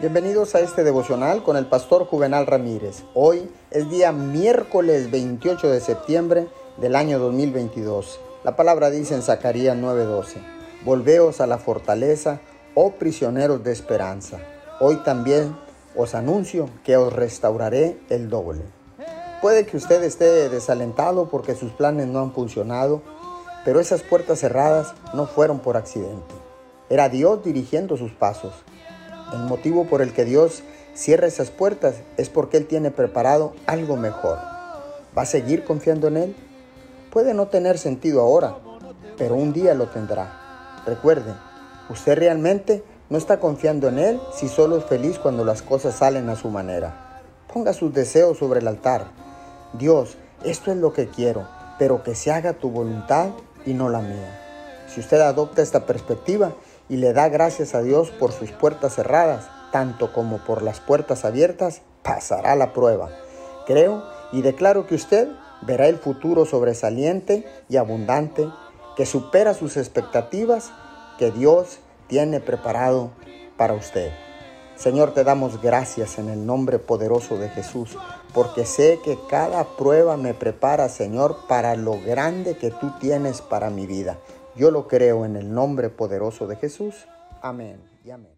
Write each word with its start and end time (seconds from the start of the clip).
Bienvenidos 0.00 0.54
a 0.54 0.60
este 0.60 0.82
devocional 0.82 1.42
con 1.42 1.58
el 1.58 1.66
pastor 1.66 2.06
Juvenal 2.06 2.46
Ramírez. 2.46 3.02
Hoy 3.12 3.50
es 3.70 3.90
día 3.90 4.12
miércoles 4.12 5.10
28 5.10 5.68
de 5.68 5.78
septiembre 5.82 6.48
del 6.78 6.96
año 6.96 7.18
2022. 7.18 8.18
La 8.42 8.56
palabra 8.56 8.88
dice 8.88 9.14
en 9.14 9.20
Zacarías 9.20 9.76
9:12, 9.76 10.36
Volveos 10.86 11.42
a 11.42 11.46
la 11.46 11.58
fortaleza, 11.58 12.40
oh 12.74 12.92
prisioneros 12.92 13.62
de 13.62 13.72
esperanza. 13.72 14.38
Hoy 14.80 14.96
también 15.04 15.54
os 15.94 16.14
anuncio 16.14 16.70
que 16.82 16.96
os 16.96 17.12
restauraré 17.12 17.98
el 18.08 18.30
doble. 18.30 18.62
Puede 19.42 19.66
que 19.66 19.76
usted 19.76 20.02
esté 20.02 20.48
desalentado 20.48 21.28
porque 21.28 21.54
sus 21.54 21.72
planes 21.72 22.06
no 22.06 22.20
han 22.20 22.32
funcionado, 22.32 23.02
pero 23.66 23.80
esas 23.80 24.00
puertas 24.00 24.38
cerradas 24.38 24.94
no 25.12 25.26
fueron 25.26 25.58
por 25.58 25.76
accidente. 25.76 26.34
Era 26.88 27.10
Dios 27.10 27.44
dirigiendo 27.44 27.98
sus 27.98 28.12
pasos. 28.12 28.54
El 29.32 29.44
motivo 29.44 29.86
por 29.86 30.02
el 30.02 30.12
que 30.12 30.24
Dios 30.24 30.62
cierra 30.94 31.26
esas 31.26 31.50
puertas 31.50 31.96
es 32.16 32.28
porque 32.28 32.56
Él 32.56 32.66
tiene 32.66 32.90
preparado 32.90 33.52
algo 33.66 33.96
mejor. 33.96 34.38
¿Va 35.16 35.22
a 35.22 35.26
seguir 35.26 35.64
confiando 35.64 36.08
en 36.08 36.16
Él? 36.16 36.36
Puede 37.10 37.34
no 37.34 37.48
tener 37.48 37.78
sentido 37.78 38.20
ahora, 38.20 38.56
pero 39.16 39.34
un 39.34 39.52
día 39.52 39.74
lo 39.74 39.88
tendrá. 39.88 40.80
Recuerde, 40.86 41.34
usted 41.90 42.18
realmente 42.18 42.82
no 43.08 43.18
está 43.18 43.40
confiando 43.40 43.88
en 43.88 43.98
Él 43.98 44.20
si 44.34 44.48
solo 44.48 44.78
es 44.78 44.84
feliz 44.84 45.18
cuando 45.18 45.44
las 45.44 45.62
cosas 45.62 45.96
salen 45.96 46.28
a 46.28 46.36
su 46.36 46.48
manera. 46.48 47.20
Ponga 47.52 47.72
sus 47.72 47.92
deseos 47.92 48.38
sobre 48.38 48.60
el 48.60 48.68
altar. 48.68 49.06
Dios, 49.72 50.16
esto 50.44 50.70
es 50.70 50.76
lo 50.76 50.92
que 50.92 51.08
quiero, 51.08 51.46
pero 51.78 52.02
que 52.02 52.14
se 52.14 52.32
haga 52.32 52.54
tu 52.54 52.70
voluntad 52.70 53.30
y 53.66 53.74
no 53.74 53.88
la 53.88 54.00
mía. 54.00 54.40
Si 54.88 55.00
usted 55.00 55.20
adopta 55.20 55.62
esta 55.62 55.86
perspectiva 55.86 56.52
y 56.90 56.96
le 56.96 57.14
da 57.14 57.28
gracias 57.28 57.74
a 57.74 57.82
Dios 57.82 58.10
por 58.10 58.32
sus 58.32 58.50
puertas 58.50 58.96
cerradas, 58.96 59.48
tanto 59.72 60.12
como 60.12 60.38
por 60.38 60.60
las 60.60 60.80
puertas 60.80 61.24
abiertas, 61.24 61.82
pasará 62.02 62.56
la 62.56 62.72
prueba. 62.72 63.10
Creo 63.64 64.02
y 64.32 64.42
declaro 64.42 64.86
que 64.86 64.96
usted 64.96 65.28
verá 65.62 65.86
el 65.86 65.98
futuro 65.98 66.44
sobresaliente 66.44 67.46
y 67.68 67.76
abundante 67.76 68.48
que 68.96 69.06
supera 69.06 69.54
sus 69.54 69.76
expectativas 69.76 70.72
que 71.18 71.30
Dios 71.30 71.78
tiene 72.08 72.40
preparado 72.40 73.12
para 73.56 73.74
usted. 73.74 74.10
Señor, 74.74 75.14
te 75.14 75.24
damos 75.24 75.60
gracias 75.60 76.18
en 76.18 76.28
el 76.28 76.44
nombre 76.44 76.78
poderoso 76.78 77.36
de 77.36 77.50
Jesús, 77.50 77.96
porque 78.32 78.64
sé 78.64 78.98
que 79.04 79.18
cada 79.28 79.76
prueba 79.76 80.16
me 80.16 80.34
prepara, 80.34 80.88
Señor, 80.88 81.36
para 81.46 81.76
lo 81.76 82.00
grande 82.00 82.56
que 82.56 82.70
tú 82.70 82.90
tienes 82.98 83.42
para 83.42 83.70
mi 83.70 83.86
vida. 83.86 84.18
Yo 84.56 84.70
lo 84.70 84.88
creo 84.88 85.24
en 85.24 85.36
el 85.36 85.52
nombre 85.52 85.90
poderoso 85.90 86.46
de 86.46 86.56
Jesús. 86.56 87.06
Amén 87.40 87.80
y 88.04 88.10
amén. 88.10 88.32